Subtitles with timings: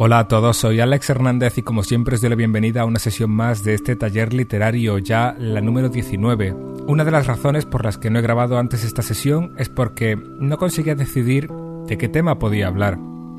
[0.00, 3.00] Hola a todos, soy Alex Hernández y como siempre os doy la bienvenida a una
[3.00, 6.52] sesión más de este taller literario, ya la número 19.
[6.86, 10.14] Una de las razones por las que no he grabado antes esta sesión es porque
[10.14, 11.50] no conseguía decidir
[11.88, 12.96] de qué tema podía hablar.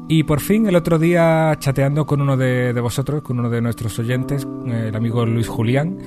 [0.09, 3.97] Y por fin el otro día chateando con uno de, vosotros, con uno de nuestros
[3.97, 5.97] oyentes, el amigo Luis Julián,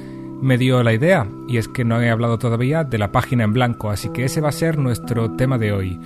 [0.43, 3.55] me dio la idea, y es que no he hablado todavía de la página en
[3.55, 5.99] blanco, así que ese va a ser nuestro tema de hoy.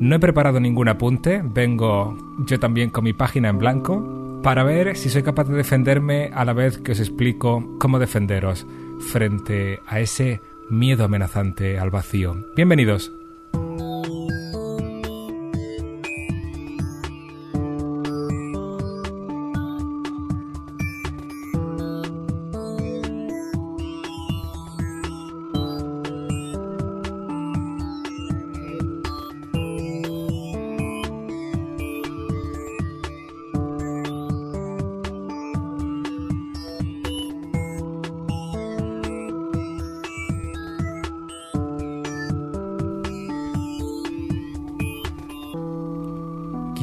[0.00, 2.16] No he preparado ningún apunte, vengo
[2.46, 6.44] yo también con mi página en blanco para ver si soy capaz de defenderme a
[6.44, 8.66] la vez que os explico cómo defenderos
[8.98, 12.36] frente a ese miedo amenazante al vacío.
[12.56, 13.12] Bienvenidos.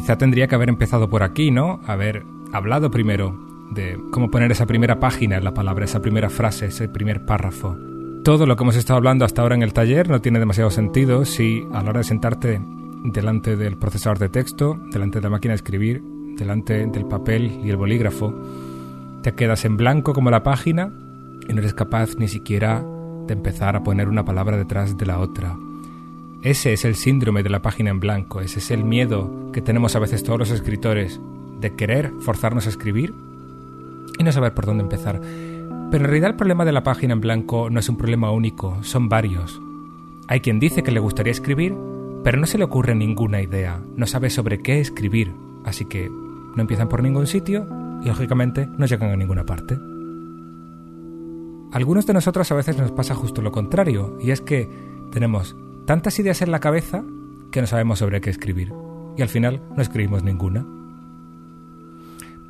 [0.10, 1.82] Quizá tendría que haber empezado por aquí, ¿no?
[1.86, 6.66] Haber hablado primero de cómo poner esa primera página en la palabra, esa primera frase,
[6.66, 7.78] ese primer párrafo.
[8.24, 11.26] Todo lo que hemos estado hablando hasta ahora en el taller no tiene demasiado sentido
[11.26, 12.60] si a la hora de sentarte
[13.04, 16.02] delante del procesador de texto, delante de la máquina de escribir,
[16.40, 18.34] delante del papel y el bolígrafo,
[19.22, 20.92] te quedas en blanco como la página
[21.48, 22.84] y no eres capaz ni siquiera
[23.28, 25.56] de empezar a poner una palabra detrás de la otra.
[26.42, 29.98] Ese es el síndrome de la página en blanco, ese es el miedo que tenemos
[29.98, 31.20] a veces todos los escritores
[31.60, 33.14] de querer forzarnos a escribir
[34.18, 35.20] y no saber por dónde empezar.
[35.20, 38.82] Pero en realidad el problema de la página en blanco no es un problema único,
[38.84, 39.60] son varios.
[40.30, 41.76] Hay quien dice que le gustaría escribir,
[42.24, 45.34] pero no se le ocurre ninguna idea, no sabe sobre qué escribir,
[45.66, 47.68] así que no empiezan por ningún sitio
[48.02, 49.78] y lógicamente no llegan a ninguna parte.
[51.74, 54.70] algunos de nosotros a veces nos pasa justo lo contrario, y es que
[55.12, 55.58] tenemos
[55.90, 57.04] tantas ideas en la cabeza
[57.52, 58.72] que no sabemos sobre qué escribir
[59.18, 60.64] y al final no escribimos ninguna.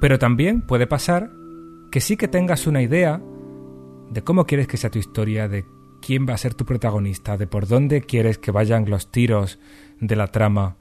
[0.01, 1.31] Pero también puede pasar
[1.89, 3.21] que sí que tengas una idea
[4.09, 5.63] de cómo quieres que sea tu historia, de
[6.01, 9.57] quién va a ser tu protagonista, de por dónde quieres que vayan los tiros
[10.01, 10.75] de la trama,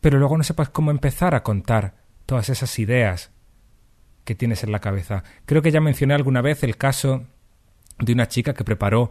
[0.00, 3.30] pero luego no sepas cómo empezar a contar todas esas ideas
[4.24, 5.22] que tienes en la cabeza.
[5.46, 7.26] Creo que ya mencioné alguna vez el caso
[8.00, 9.10] de una chica que preparó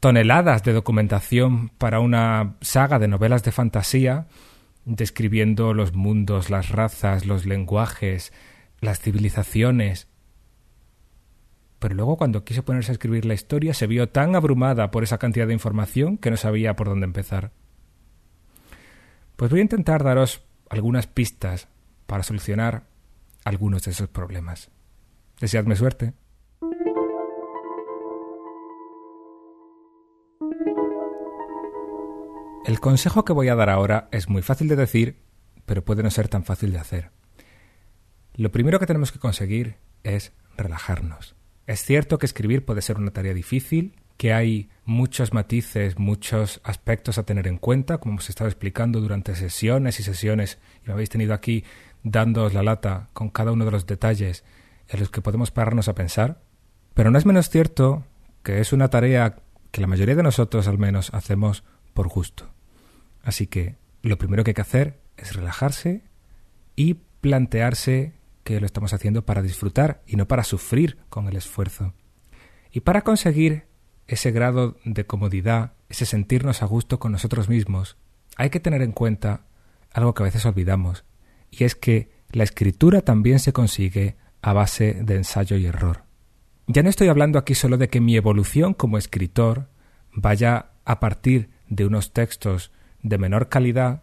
[0.00, 4.26] toneladas de documentación para una saga de novelas de fantasía
[4.84, 8.32] describiendo los mundos, las razas, los lenguajes,
[8.80, 10.08] las civilizaciones.
[11.78, 15.18] Pero luego cuando quiso ponerse a escribir la historia se vio tan abrumada por esa
[15.18, 17.52] cantidad de información que no sabía por dónde empezar.
[19.36, 21.68] Pues voy a intentar daros algunas pistas
[22.06, 22.84] para solucionar
[23.44, 24.70] algunos de esos problemas.
[25.38, 26.14] Deseadme suerte.
[32.68, 35.22] El consejo que voy a dar ahora es muy fácil de decir,
[35.64, 37.12] pero puede no ser tan fácil de hacer.
[38.34, 41.34] Lo primero que tenemos que conseguir es relajarnos.
[41.66, 47.16] Es cierto que escribir puede ser una tarea difícil, que hay muchos matices, muchos aspectos
[47.16, 51.08] a tener en cuenta, como hemos estado explicando durante sesiones y sesiones, y me habéis
[51.08, 51.64] tenido aquí
[52.02, 54.44] dándoos la lata con cada uno de los detalles
[54.88, 56.42] en los que podemos pararnos a pensar,
[56.92, 58.04] pero no es menos cierto
[58.42, 59.36] que es una tarea
[59.70, 61.64] que la mayoría de nosotros al menos hacemos
[61.94, 62.57] por gusto.
[63.28, 66.02] Así que lo primero que hay que hacer es relajarse
[66.76, 71.92] y plantearse que lo estamos haciendo para disfrutar y no para sufrir con el esfuerzo.
[72.72, 73.66] Y para conseguir
[74.06, 77.98] ese grado de comodidad, ese sentirnos a gusto con nosotros mismos,
[78.38, 79.44] hay que tener en cuenta
[79.92, 81.04] algo que a veces olvidamos,
[81.50, 86.04] y es que la escritura también se consigue a base de ensayo y error.
[86.66, 89.68] Ya no estoy hablando aquí solo de que mi evolución como escritor
[90.14, 92.72] vaya a partir de unos textos
[93.02, 94.02] de menor calidad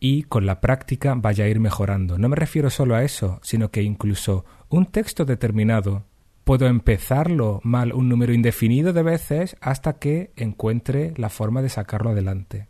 [0.00, 2.18] y con la práctica vaya a ir mejorando.
[2.18, 6.04] No me refiero solo a eso, sino que incluso un texto determinado
[6.44, 12.10] puedo empezarlo mal un número indefinido de veces hasta que encuentre la forma de sacarlo
[12.10, 12.68] adelante.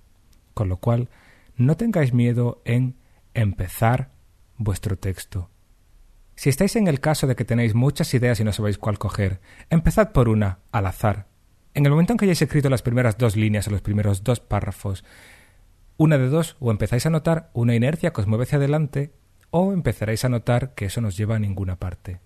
[0.54, 1.10] Con lo cual,
[1.56, 2.96] no tengáis miedo en
[3.34, 4.10] empezar
[4.56, 5.50] vuestro texto.
[6.34, 9.40] Si estáis en el caso de que tenéis muchas ideas y no sabéis cuál coger,
[9.70, 11.26] empezad por una, al azar.
[11.75, 14.40] En el momento en que hayáis escrito las primeras dos líneas o los primeros dos
[14.40, 15.04] párrafos,
[15.98, 19.12] una de dos, o empezáis a notar una inercia que os mueve hacia adelante,
[19.50, 22.20] o empezaréis a notar que eso nos lleva a ninguna parte.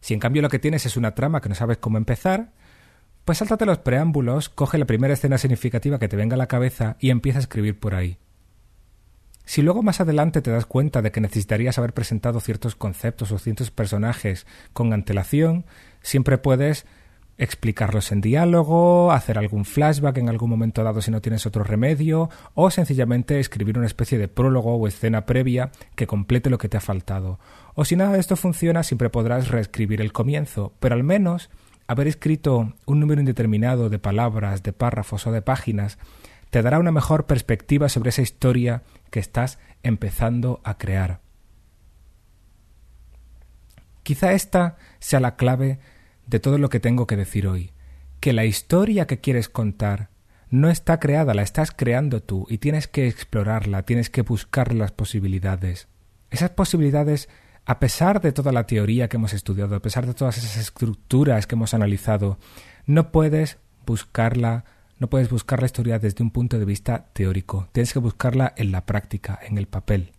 [0.00, 2.52] Si en cambio lo que tienes es una trama que no sabes cómo empezar,
[3.24, 6.96] pues sáltate los preámbulos, coge la primera escena significativa que te venga a la cabeza
[7.00, 8.18] y empieza a escribir por ahí.
[9.44, 13.38] Si luego más adelante te das cuenta de que necesitarías haber presentado ciertos conceptos o
[13.38, 15.66] ciertos personajes con antelación,
[16.02, 16.86] siempre puedes
[17.38, 22.30] explicarlos en diálogo, hacer algún flashback en algún momento dado si no tienes otro remedio,
[22.54, 26.76] o sencillamente escribir una especie de prólogo o escena previa que complete lo que te
[26.76, 27.38] ha faltado.
[27.74, 31.50] O si nada de esto funciona, siempre podrás reescribir el comienzo, pero al menos
[31.86, 35.98] haber escrito un número indeterminado de palabras, de párrafos o de páginas
[36.50, 41.20] te dará una mejor perspectiva sobre esa historia que estás empezando a crear.
[44.02, 45.80] Quizá esta sea la clave
[46.26, 47.72] de todo lo que tengo que decir hoy,
[48.20, 50.10] que la historia que quieres contar
[50.50, 54.92] no está creada, la estás creando tú y tienes que explorarla, tienes que buscar las
[54.92, 55.88] posibilidades.
[56.30, 57.28] Esas posibilidades,
[57.64, 61.46] a pesar de toda la teoría que hemos estudiado, a pesar de todas esas estructuras
[61.46, 62.38] que hemos analizado,
[62.86, 64.64] no puedes buscarla
[64.98, 68.72] no puedes buscar la historia desde un punto de vista teórico, tienes que buscarla en
[68.72, 70.12] la práctica, en el papel.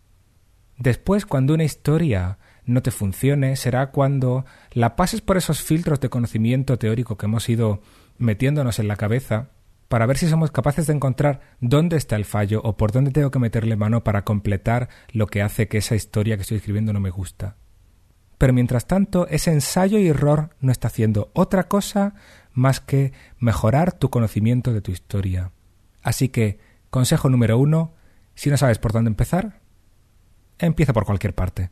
[0.78, 6.10] Después, cuando una historia no te funcione, será cuando la pases por esos filtros de
[6.10, 7.82] conocimiento teórico que hemos ido
[8.20, 9.50] metiéndonos en la cabeza
[9.88, 13.32] para ver si somos capaces de encontrar dónde está el fallo o por dónde tengo
[13.32, 17.00] que meterle mano para completar lo que hace que esa historia que estoy escribiendo no
[17.00, 17.56] me gusta.
[18.38, 22.16] Pero mientras tanto, ese ensayo y error no está haciendo otra cosa
[22.54, 25.52] más que mejorar tu conocimiento de tu historia.
[26.04, 26.60] Así que,
[26.90, 27.94] consejo número uno,
[28.36, 29.62] si no sabes por dónde empezar,
[30.60, 31.72] empieza por cualquier parte.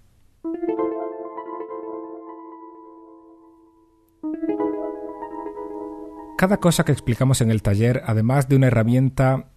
[6.37, 9.51] Cada cosa que explicamos en el taller, además de una herramienta,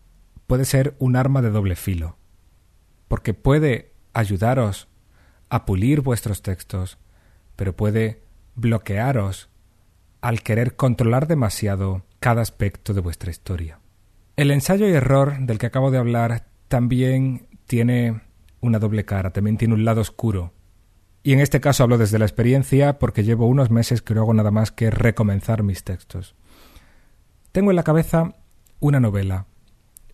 [0.47, 2.19] puede ser un arma de doble filo,
[3.09, 4.89] porque puede ayudaros
[5.49, 6.99] a pulir vuestros textos,
[7.57, 8.23] pero puede
[8.55, 9.49] bloquearos
[10.21, 13.81] al querer controlar demasiado cada aspecto de vuestra historia.
[14.37, 18.21] El ensayo y error del que acabo de hablar también tiene
[18.61, 20.53] una doble cara, también tiene un lado oscuro.
[21.25, 24.35] Y en este caso hablo desde la experiencia porque llevo unos meses que no hago
[24.35, 26.37] nada más que recomenzar mis textos.
[27.59, 28.37] Tengo en la cabeza
[28.79, 29.47] una novela,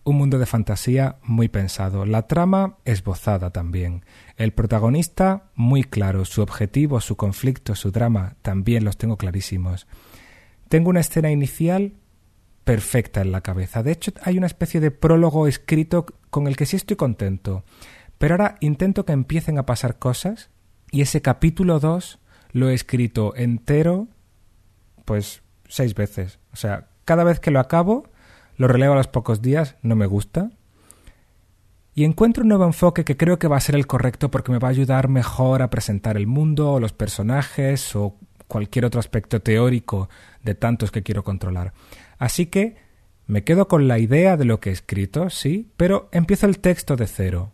[0.03, 4.03] un mundo de fantasía muy pensado, la trama esbozada también,
[4.35, 9.85] el protagonista muy claro, su objetivo, su conflicto, su drama también los tengo clarísimos.
[10.69, 11.93] Tengo una escena inicial
[12.63, 13.83] perfecta en la cabeza.
[13.83, 17.63] De hecho, hay una especie de prólogo escrito con el que sí estoy contento.
[18.17, 20.49] Pero ahora intento que empiecen a pasar cosas
[20.89, 22.17] y ese capítulo 2
[22.53, 24.07] lo he escrito entero
[25.05, 26.39] pues seis veces.
[26.51, 28.09] O sea, cada vez que lo acabo
[28.57, 30.51] lo releo a los pocos días, no me gusta.
[31.93, 34.59] Y encuentro un nuevo enfoque que creo que va a ser el correcto porque me
[34.59, 38.17] va a ayudar mejor a presentar el mundo o los personajes o
[38.47, 40.09] cualquier otro aspecto teórico
[40.43, 41.73] de tantos que quiero controlar.
[42.17, 42.75] Así que
[43.27, 46.95] me quedo con la idea de lo que he escrito, sí, pero empiezo el texto
[46.95, 47.53] de cero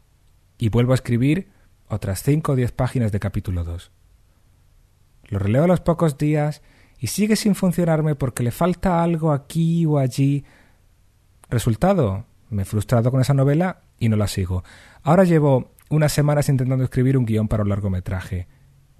[0.58, 1.50] y vuelvo a escribir
[1.88, 3.92] otras cinco o diez páginas de capítulo 2.
[5.30, 6.62] Lo releo a los pocos días
[7.02, 10.46] y sigue sin funcionarme porque le falta algo aquí o allí
[11.52, 14.64] Resultado, me he frustrado con esa novela y no la sigo.
[15.04, 18.48] Ahora llevo unas semanas intentando escribir un guion para un largometraje.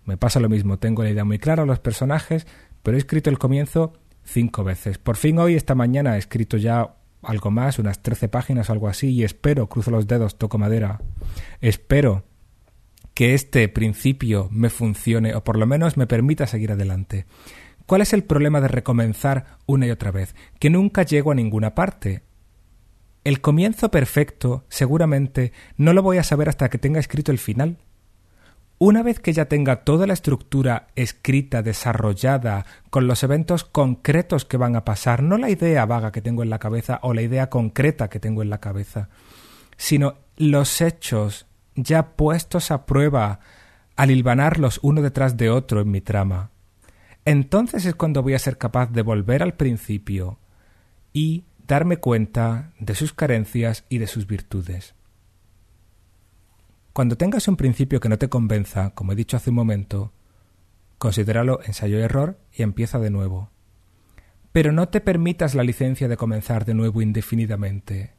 [0.04, 2.46] Me pasa lo mismo, tengo la idea muy clara, los personajes,
[2.84, 3.94] pero he escrito el comienzo
[4.26, 4.98] cinco veces.
[4.98, 8.90] Por fin hoy, esta mañana, he escrito ya algo más, unas trece páginas o algo
[8.90, 11.00] así, y espero, cruzo los dedos, toco madera,
[11.62, 12.26] espero
[13.14, 17.26] que este principio me funcione o por lo menos me permita seguir adelante.
[17.92, 20.34] ¿Cuál es el problema de recomenzar una y otra vez?
[20.60, 22.24] Que nunca llego a ninguna parte.
[23.26, 27.80] El comienzo perfecto seguramente no lo voy a saber hasta que tenga escrito el final.
[28.78, 34.56] Una vez que ya tenga toda la estructura escrita, desarrollada, con los eventos concretos que
[34.56, 37.50] van a pasar, no la idea vaga que tengo en la cabeza o la idea
[37.50, 39.10] concreta que tengo en la cabeza,
[39.76, 41.46] sino los hechos
[41.76, 43.42] ya puestos a prueba
[43.98, 46.52] al hilvanarlos uno detrás de otro en mi trama.
[47.26, 50.40] Entonces es cuando voy a ser capaz de volver al principio
[51.14, 54.96] y darme cuenta de sus carencias y de sus virtudes.
[56.94, 60.12] Cuando tengas un principio que no te convenza, como he dicho hace un momento,
[60.98, 63.50] considéralo ensayo y error y empieza de nuevo.
[64.52, 68.14] Pero no te permitas la licencia de comenzar de nuevo indefinidamente.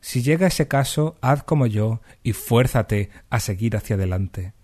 [0.00, 4.54] Si llega ese caso, haz como yo y fuérzate a seguir hacia adelante.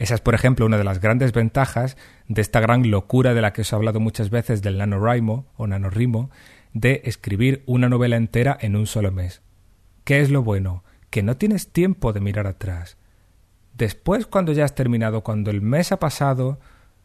[0.00, 3.52] Esa es, por ejemplo, una de las grandes ventajas de esta gran locura de la
[3.52, 6.30] que os he hablado muchas veces del NaNoWriMo o NaNoWriMo,
[6.72, 9.42] de escribir una novela entera en un solo mes.
[10.04, 10.84] ¿Qué es lo bueno?
[11.10, 12.96] Que no tienes tiempo de mirar atrás.
[13.76, 16.60] Después, cuando ya has terminado, cuando el mes ha pasado,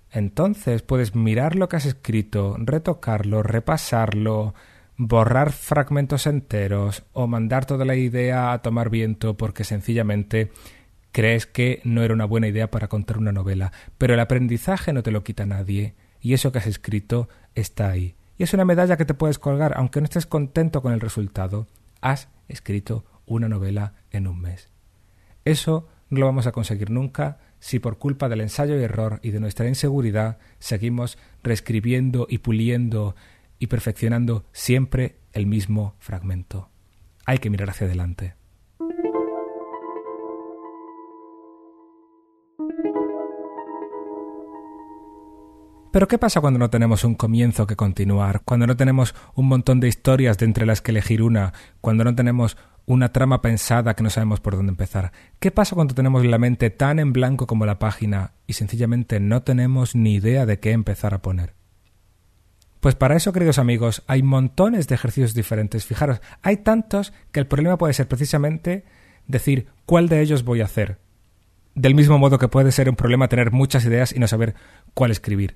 [0.10, 4.54] entonces puedes mirar lo que has escrito, retocarlo, repasarlo,
[4.96, 10.50] borrar fragmentos enteros o mandar toda la idea a tomar viento porque sencillamente
[11.16, 15.02] crees que no era una buena idea para contar una novela, pero el aprendizaje no
[15.02, 18.18] te lo quita nadie y eso que has escrito está ahí.
[18.38, 21.68] Y es una medalla que te puedes colgar aunque no estés contento con el resultado.
[22.02, 24.70] Has escrito una novela en un mes.
[25.46, 29.32] Eso no lo vamos a conseguir nunca si por culpa del ensayo y error y
[29.32, 33.16] de nuestra inseguridad seguimos reescribiendo y puliendo
[33.58, 36.72] y perfeccionando siempre el mismo fragmento.
[37.26, 38.36] Hay que mirar hacia adelante.
[45.96, 48.42] Pero ¿qué pasa cuando no tenemos un comienzo que continuar?
[48.44, 51.54] Cuando no tenemos un montón de historias de entre las que elegir una?
[51.80, 55.14] Cuando no tenemos una trama pensada que no sabemos por dónde empezar?
[55.40, 59.44] ¿Qué pasa cuando tenemos la mente tan en blanco como la página y sencillamente no
[59.44, 61.54] tenemos ni idea de qué empezar a poner?
[62.82, 65.86] Pues para eso, queridos amigos, hay montones de ejercicios diferentes.
[65.86, 68.84] Fijaros, hay tantos que el problema puede ser precisamente
[69.28, 71.00] decir cuál de ellos voy a hacer.
[71.74, 74.56] Del mismo modo que puede ser un problema tener muchas ideas y no saber
[74.94, 75.56] cuál escribir.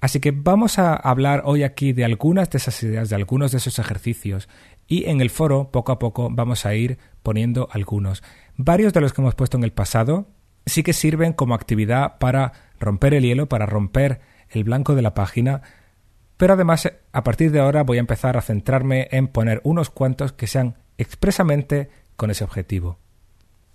[0.00, 3.58] Así que vamos a hablar hoy aquí de algunas de esas ideas, de algunos de
[3.58, 4.48] esos ejercicios,
[4.86, 8.22] y en el foro poco a poco vamos a ir poniendo algunos.
[8.56, 10.26] Varios de los que hemos puesto en el pasado
[10.66, 15.14] sí que sirven como actividad para romper el hielo, para romper el blanco de la
[15.14, 15.62] página,
[16.36, 20.32] pero además a partir de ahora voy a empezar a centrarme en poner unos cuantos
[20.32, 22.98] que sean expresamente con ese objetivo.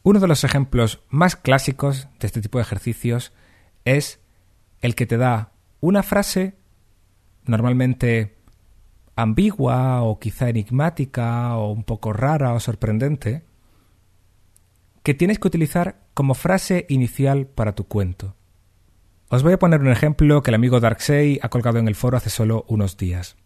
[0.01, 3.34] Uno de los ejemplos más clásicos de este tipo de ejercicios
[3.86, 4.20] es
[4.82, 6.55] el que te da una frase
[7.46, 8.36] normalmente
[9.15, 13.46] ambigua o quizá enigmática o un poco rara o sorprendente
[15.03, 18.36] que tienes que utilizar como frase inicial para tu cuento.
[19.29, 22.17] Os voy a poner un ejemplo que el amigo Darksey ha colgado en el foro
[22.17, 23.38] hace solo unos días.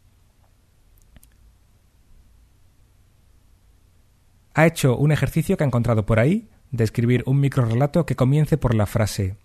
[4.54, 8.58] Ha hecho un ejercicio que ha encontrado por ahí de escribir un microrelato que comience
[8.58, 9.38] por la frase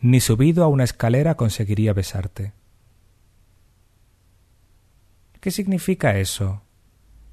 [0.00, 2.52] ni subido a una escalera conseguiría besarte.
[5.40, 6.62] ¿Qué significa eso?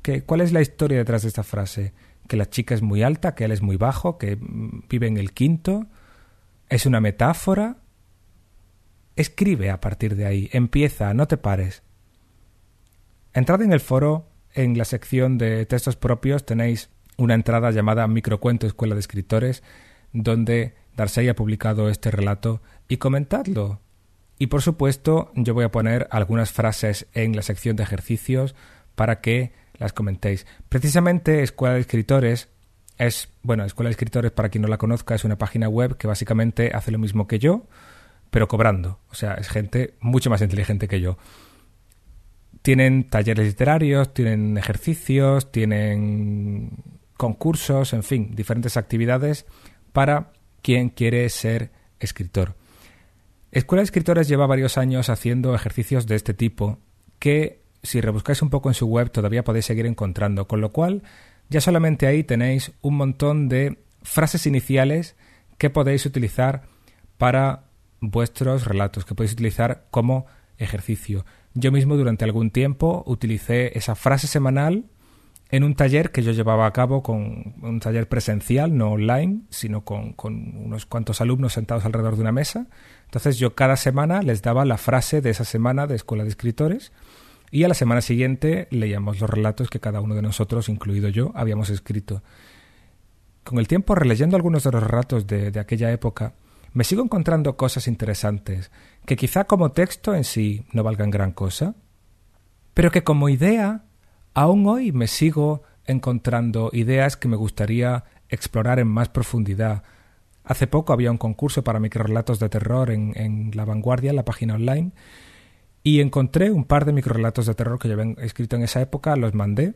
[0.02, 1.94] ¿Qué, ¿Cuál es la historia detrás de esta frase?
[2.28, 5.34] ¿Que la chica es muy alta, que él es muy bajo, que vive en el
[5.34, 5.88] quinto?
[6.70, 7.78] ¿Es una metáfora?
[9.16, 11.84] Escribe a partir de ahí, empieza, no te pares.
[13.34, 18.68] Entrad en el foro, en la sección de textos propios tenéis una entrada llamada Microcuento
[18.68, 19.64] Escuela de Escritores,
[20.14, 23.80] donde Darcy ha publicado este relato y comentadlo.
[24.40, 28.56] Y por supuesto, yo voy a poner algunas frases en la sección de ejercicios
[28.96, 30.46] para que las comentéis.
[30.70, 32.50] Precisamente Escuela de Escritores
[32.98, 36.08] es, bueno, Escuela de Escritores, para quien no la conozca, es una página web que
[36.08, 37.68] básicamente hace lo mismo que yo,
[38.32, 39.00] pero cobrando.
[39.12, 41.18] O sea, es gente mucho más inteligente que yo.
[42.64, 46.72] Tienen talleres literarios, tienen ejercicios, tienen
[47.18, 49.46] concursos, en fin, diferentes actividades
[49.94, 50.32] para
[50.68, 52.58] quien quiere ser escritor.
[53.54, 56.80] Escuela de Escritores lleva varios años haciendo ejercicios de este tipo
[57.20, 61.04] que si rebuscáis un poco en su web todavía podéis seguir encontrando, con lo cual
[61.48, 65.16] ya solamente ahí tenéis un montón de frases iniciales
[65.58, 66.64] que podéis utilizar
[67.18, 67.64] para
[68.02, 70.26] vuestros relatos, que podéis utilizar como
[70.58, 71.26] ejercicio.
[71.54, 74.84] Yo mismo durante algún tiempo utilicé esa frase semanal
[75.50, 79.86] en un taller que yo llevaba a cabo con un taller presencial, no online, sino
[79.86, 82.68] con, unos cuantos alumnos sentados alrededor de una mesa.
[83.06, 86.92] Entonces yo cada semana les daba la frase de esa semana de Escuela de Escritores
[87.50, 91.32] y a la semana siguiente leíamos los relatos que cada uno de nosotros, incluido yo,
[91.34, 92.24] habíamos escrito.
[93.46, 96.34] Con el tiempo, releyendo algunos de los relatos de, de aquella época,
[96.74, 98.70] me sigo encontrando cosas interesantes,
[99.06, 101.76] que quizá como texto en sí no valgan gran cosa,
[102.74, 103.87] pero que como idea
[104.38, 109.82] Aún hoy me sigo encontrando ideas que me gustaría explorar en más profundidad.
[110.44, 114.54] Hace poco había un concurso para microrelatos de terror en, La Vanguardia, en la página
[114.54, 114.92] online,
[115.82, 119.16] y encontré un par de microrelatos de terror que yo había escrito en esa época,
[119.16, 119.74] los mandé,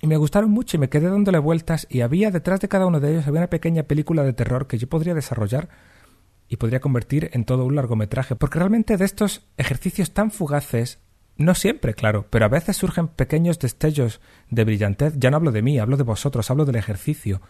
[0.00, 2.98] y me gustaron mucho y me quedé dándole vueltas y había detrás de cada uno
[2.98, 5.68] de ellos había una pequeña película de terror que yo podría desarrollar
[6.48, 11.03] y podría convertir en todo un largometraje, porque realmente de estos ejercicios tan fugaces
[11.36, 15.14] no siempre, claro, pero a veces surgen pequeños destellos de brillantez.
[15.16, 17.40] Ya no hablo de mí, hablo de vosotros, hablo del ejercicio.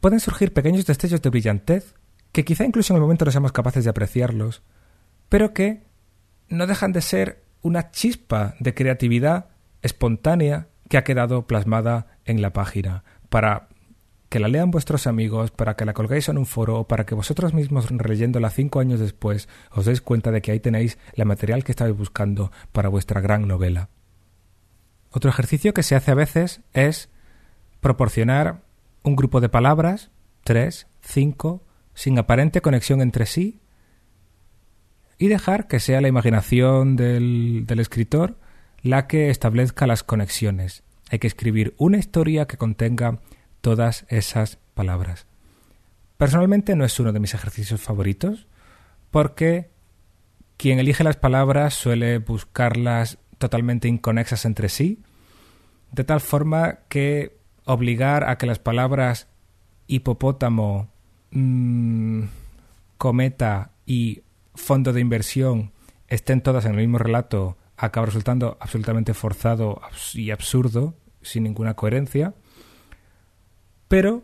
[0.00, 1.94] Pueden surgir pequeños destellos de brillantez
[2.32, 4.62] que quizá incluso en el momento no seamos capaces de apreciarlos,
[5.28, 5.82] pero que
[6.48, 9.46] no dejan de ser una chispa de creatividad
[9.82, 13.68] espontánea que ha quedado plasmada en la página para
[14.32, 17.14] que la lean vuestros amigos, para que la colgáis en un foro o para que
[17.14, 21.64] vosotros mismos releyéndola cinco años después os deis cuenta de que ahí tenéis el material
[21.64, 23.90] que estabais buscando para vuestra gran novela.
[25.10, 27.10] Otro ejercicio que se hace a veces es
[27.82, 28.62] proporcionar
[29.02, 30.10] un grupo de palabras,
[30.44, 31.62] tres, cinco,
[31.92, 33.60] sin aparente conexión entre sí,
[35.18, 38.38] y dejar que sea la imaginación del, del escritor
[38.80, 40.84] la que establezca las conexiones.
[41.10, 43.20] Hay que escribir una historia que contenga
[43.62, 45.26] todas esas palabras.
[46.18, 48.46] Personalmente no es uno de mis ejercicios favoritos
[49.10, 49.70] porque
[50.58, 55.02] quien elige las palabras suele buscarlas totalmente inconexas entre sí,
[55.90, 59.28] de tal forma que obligar a que las palabras
[59.86, 60.90] hipopótamo,
[61.30, 62.24] mm,
[62.98, 64.22] cometa y
[64.54, 65.72] fondo de inversión
[66.08, 69.80] estén todas en el mismo relato acaba resultando absolutamente forzado
[70.14, 72.34] y absurdo, sin ninguna coherencia.
[73.92, 74.22] Pero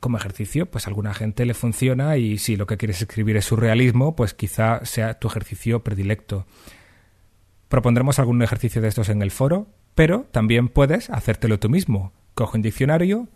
[0.00, 3.46] como ejercicio, pues a alguna gente le funciona y si lo que quieres escribir es
[3.46, 6.44] surrealismo, pues quizá sea tu ejercicio predilecto.
[7.70, 12.12] Propondremos algún ejercicio de estos en el foro, pero también puedes hacértelo tú mismo.
[12.34, 13.28] Coge un diccionario,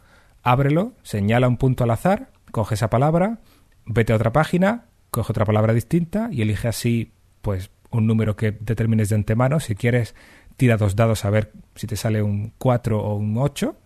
[0.42, 3.40] ábrelo, señala un punto al azar, coge esa palabra,
[3.86, 8.52] vete a otra página, coge otra palabra distinta y elige así, pues, un número que
[8.52, 9.60] determines de antemano.
[9.60, 10.14] Si quieres,
[10.58, 13.78] tira dos dados a ver si te sale un 4 o un 8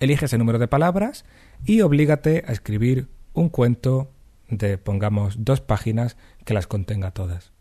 [0.00, 1.24] elige ese número de palabras
[1.64, 4.10] y oblígate a escribir un cuento
[4.48, 7.52] de, pongamos, dos páginas que las contenga todas.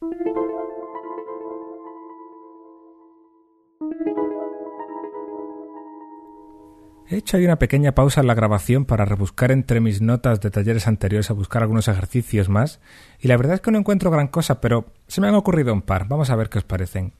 [7.11, 10.51] He hecho ahí una pequeña pausa en la grabación para rebuscar entre mis notas de
[10.51, 12.79] talleres anteriores a buscar algunos ejercicios más,
[13.19, 15.81] y la verdad es que no encuentro gran cosa, pero se me han ocurrido un
[15.81, 16.07] par.
[16.07, 17.13] Vamos a ver qué os parecen.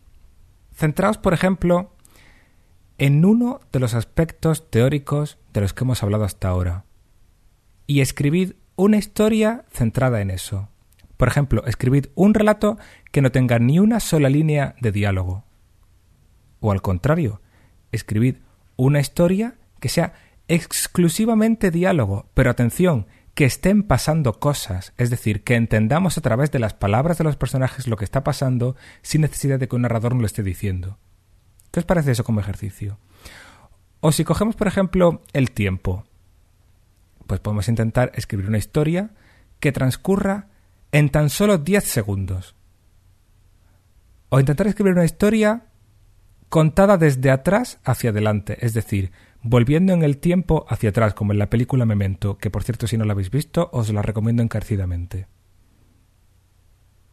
[0.76, 1.92] Centraos, por ejemplo,
[3.00, 6.86] en uno de los aspectos teóricos de los que hemos hablado hasta ahora.
[7.88, 10.70] Y escribid una historia centrada en eso.
[11.18, 12.78] Por ejemplo, escribid un relato
[13.12, 15.46] que no tenga ni una sola línea de diálogo.
[16.60, 17.42] O al contrario,
[17.92, 18.36] escribid
[18.76, 20.14] una historia que sea
[20.48, 26.60] exclusivamente diálogo, pero atención, que estén pasando cosas, es decir, que entendamos a través de
[26.60, 30.14] las palabras de los personajes lo que está pasando sin necesidad de que un narrador
[30.14, 30.98] nos lo esté diciendo.
[31.80, 33.00] ¿Qué os parece eso como ejercicio?
[34.02, 36.04] O si cogemos, por ejemplo, el tiempo,
[37.26, 39.12] pues podemos intentar escribir una historia
[39.62, 40.50] que transcurra
[40.92, 42.54] en tan solo 10 segundos.
[44.28, 45.68] O intentar escribir una historia
[46.50, 51.40] contada desde atrás hacia adelante, es decir, volviendo en el tiempo hacia atrás, como en
[51.40, 55.28] la película Memento, que por cierto si no la habéis visto os la recomiendo encarecidamente.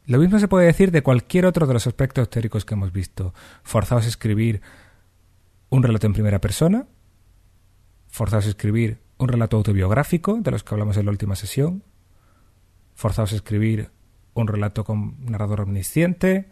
[0.07, 3.35] Lo mismo se puede decir de cualquier otro de los aspectos teóricos que hemos visto.
[3.63, 4.63] Forzaos a escribir
[5.69, 6.87] un relato en primera persona,
[8.09, 11.83] forzaos a escribir un relato autobiográfico, de los que hablamos en la última sesión,
[12.95, 13.91] forzaos a escribir
[14.35, 16.51] un relato con narrador omnisciente,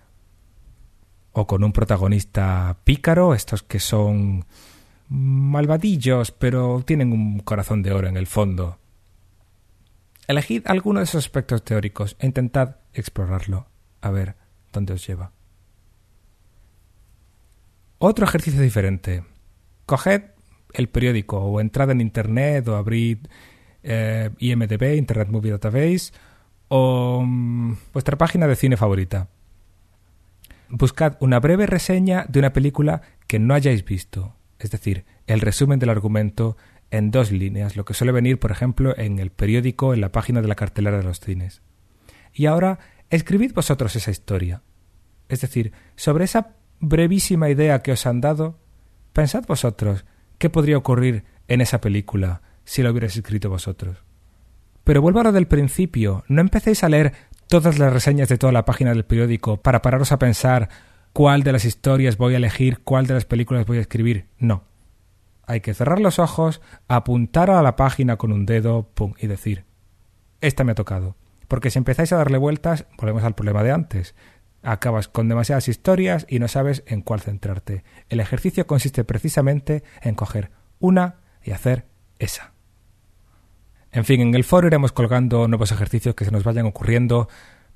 [1.34, 4.46] o con un protagonista pícaro, estos que son
[5.08, 8.78] malvadillos, pero tienen un corazón de oro en el fondo.
[10.28, 13.66] Elegid alguno de esos aspectos teóricos e intentad explorarlo,
[14.00, 14.36] a ver
[14.72, 15.32] dónde os lleva.
[17.98, 19.24] Otro ejercicio diferente.
[19.86, 20.22] Coged
[20.72, 23.18] el periódico o entrad en Internet o abrid
[23.82, 26.12] eh, IMDB, Internet Movie Database,
[26.68, 29.28] o mm, vuestra página de cine favorita.
[30.68, 35.78] Buscad una breve reseña de una película que no hayáis visto, es decir, el resumen
[35.78, 36.56] del argumento
[36.90, 40.42] en dos líneas, lo que suele venir, por ejemplo, en el periódico, en la página
[40.42, 41.62] de la cartelera de los cines.
[42.34, 44.62] Y ahora escribid vosotros esa historia.
[45.28, 48.58] Es decir, sobre esa brevísima idea que os han dado,
[49.14, 50.04] pensad vosotros
[50.36, 54.04] qué podría ocurrir en esa película si la hubierais escrito vosotros.
[54.82, 57.14] Pero vuelvo a lo del principio, no empecéis a leer
[57.48, 60.68] todas las reseñas de toda la página del periódico para pararos a pensar
[61.12, 64.26] cuál de las historias voy a elegir, cuál de las películas voy a escribir.
[64.38, 64.64] No
[65.46, 69.64] hay que cerrar los ojos, apuntar a la página con un dedo, pum, y decir,
[70.40, 71.16] esta me ha tocado.
[71.54, 74.16] Porque si empezáis a darle vueltas, volvemos al problema de antes.
[74.64, 77.84] Acabas con demasiadas historias y no sabes en cuál centrarte.
[78.08, 81.86] El ejercicio consiste precisamente en coger una y hacer
[82.18, 82.54] esa.
[83.92, 87.28] En fin, en el foro iremos colgando nuevos ejercicios que se nos vayan ocurriendo,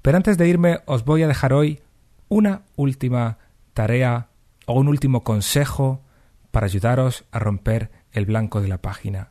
[0.02, 1.80] pero antes de irme os voy a dejar hoy
[2.26, 3.38] una última
[3.74, 4.30] tarea
[4.66, 6.02] o un último consejo
[6.50, 9.30] para ayudaros a romper el blanco de la página.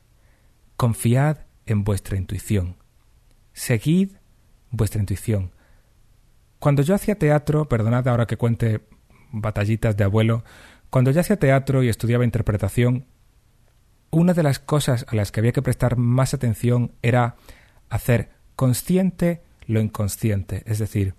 [0.78, 2.78] Confiad en vuestra intuición.
[3.52, 4.12] Seguid
[4.72, 5.52] vuestra intuición.
[6.60, 8.82] Cuando yo hacía teatro, perdonad ahora que cuente
[9.32, 10.44] batallitas de abuelo,
[10.90, 13.06] cuando yo hacía teatro y estudiaba interpretación,
[14.10, 17.36] una de las cosas a las que había que prestar más atención era
[17.90, 21.14] hacer consciente lo inconsciente, es decir,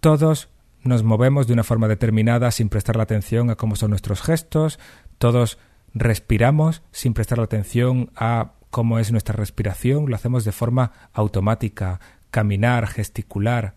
[0.00, 0.48] todos
[0.82, 4.78] nos movemos de una forma determinada sin prestar la atención a cómo son nuestros gestos,
[5.18, 5.58] todos
[5.94, 12.00] respiramos sin prestar la atención a cómo es nuestra respiración, lo hacemos de forma automática,
[12.30, 13.74] caminar, gesticular.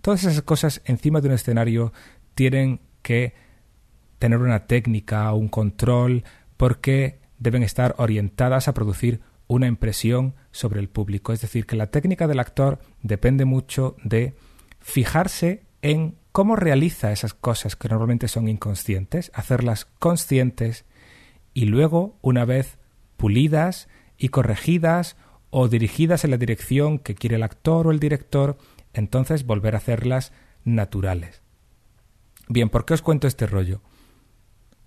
[0.00, 1.92] Todas esas cosas encima de un escenario
[2.34, 3.34] tienen que
[4.18, 6.24] tener una técnica, un control,
[6.56, 11.32] porque deben estar orientadas a producir una impresión sobre el público.
[11.32, 14.34] Es decir, que la técnica del actor depende mucho de
[14.80, 20.84] fijarse en cómo realiza esas cosas que normalmente son inconscientes, hacerlas conscientes
[21.54, 22.78] y luego, una vez
[23.16, 25.16] pulidas y corregidas
[25.50, 28.58] o dirigidas en la dirección que quiere el actor o el director,
[28.92, 30.32] entonces volver a hacerlas
[30.64, 31.42] naturales.
[32.48, 33.80] Bien, ¿por qué os cuento este rollo?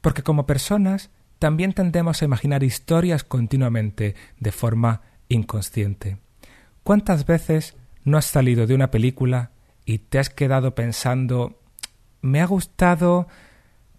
[0.02, 6.18] Porque como personas también tendemos a imaginar historias continuamente de forma inconsciente.
[6.84, 9.52] ¿Cuántas veces no has salido de una película
[9.86, 11.58] y te has quedado pensando
[12.22, 13.28] me ha gustado,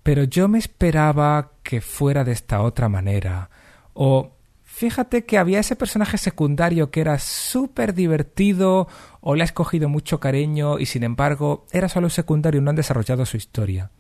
[0.03, 3.51] pero yo me esperaba que fuera de esta otra manera?
[3.95, 4.37] O
[4.73, 8.89] fíjate que había ese personaje secundario que era súper divertido
[9.21, 12.71] o le has cogido mucho cariño y sin embargo era solo un secundario y no
[12.71, 13.91] han desarrollado su historia.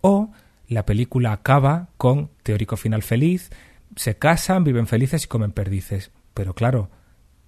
[0.00, 0.30] O
[0.68, 3.50] la película acaba con teórico final feliz,
[3.96, 6.12] se casan, viven felices y comen perdices.
[6.34, 6.88] Pero claro,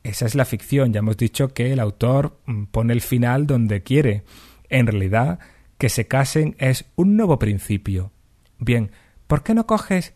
[0.02, 0.92] esa es la ficción.
[0.92, 4.24] Ya hemos dicho que el autor mm, pone el final donde quiere.
[4.68, 5.38] En realidad,
[5.78, 8.10] que se casen es un nuevo principio.
[8.58, 8.90] Bien,
[9.28, 10.14] ¿por qué no coges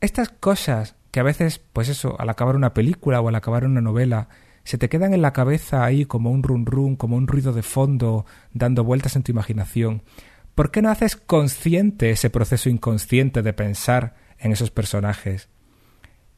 [0.00, 3.80] estas cosas que a veces, pues eso, al acabar una película o al acabar una
[3.80, 4.28] novela,
[4.64, 7.62] se te quedan en la cabeza ahí como un run run, como un ruido de
[7.62, 10.02] fondo, dando vueltas en tu imaginación?
[10.56, 15.50] ¿Por qué no haces consciente ese proceso inconsciente de pensar en esos personajes?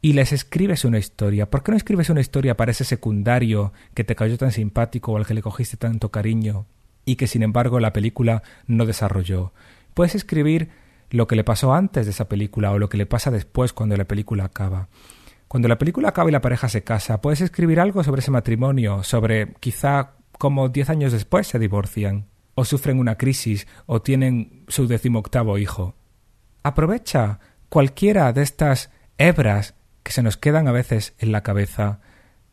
[0.03, 1.49] Y les escribes una historia.
[1.49, 5.17] ¿Por qué no escribes una historia para ese secundario que te cayó tan simpático o
[5.17, 6.67] al que le cogiste tanto cariño
[7.07, 9.55] y que sin embargo la película no desarrolló?
[9.95, 10.69] Puedes escribir
[11.11, 13.97] lo que le pasó antes de esa película o lo que le pasa después cuando
[13.97, 14.89] la película acaba.
[15.49, 19.03] Cuando la película acaba y la pareja se casa, puedes escribir algo sobre ese matrimonio,
[19.03, 24.89] sobre quizá cómo diez años después se divorcian o sufren una crisis o tienen su
[24.89, 25.95] decimoctavo hijo.
[26.63, 27.39] Aprovecha
[27.69, 32.01] cualquiera de estas hebras que se nos quedan a veces en la cabeza.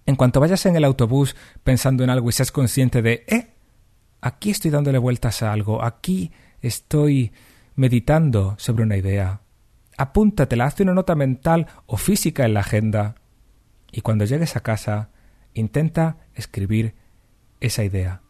[0.06, 3.54] En cuanto vayas en el autobús pensando en algo y seas consciente de eh,
[4.22, 7.32] aquí estoy dándole vueltas a algo, aquí estoy
[7.76, 9.42] meditando sobre una idea.
[9.98, 13.16] Apúntatela, hazte una nota mental o física en la agenda.
[13.92, 15.10] Y cuando llegues a casa,
[15.54, 16.96] intenta escribir
[17.60, 18.22] esa idea.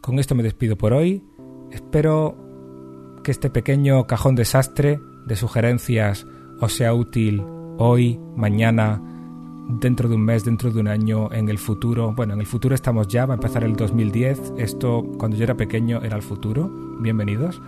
[0.00, 1.24] Con esto me despido por hoy.
[1.72, 6.26] Espero que este pequeño cajón desastre de sugerencias
[6.60, 7.42] os sea útil
[7.78, 9.02] hoy, mañana,
[9.68, 12.12] dentro de un mes, dentro de un año, en el futuro.
[12.12, 14.54] Bueno, en el futuro estamos ya, va a empezar el 2010.
[14.58, 16.85] Esto, cuando yo era pequeño, era el futuro.
[16.98, 17.60] Bienvenidos.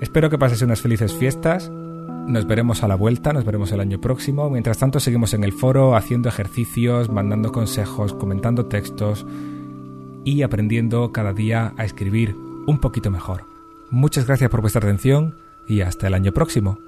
[0.00, 1.70] Espero que paséis unas felices fiestas.
[1.70, 4.50] Nos veremos a la vuelta, nos veremos el año próximo.
[4.50, 9.24] Mientras tanto, seguimos en el foro haciendo ejercicios, mandando consejos, comentando textos
[10.24, 12.34] y aprendiendo cada día a escribir
[12.66, 13.44] un poquito mejor.
[13.90, 15.36] Muchas gracias por vuestra atención
[15.68, 16.78] y hasta el año próximo.